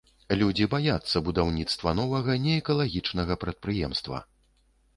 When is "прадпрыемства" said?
3.47-4.17